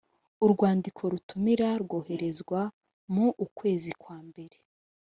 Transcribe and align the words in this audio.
Urwandiko 0.45 1.01
rutumira 1.11 1.67
rwoherezwa 1.83 2.59
mu 3.13 3.27
ukwezi 3.45 3.91
kwa 4.01 4.17
mbere 4.27 4.57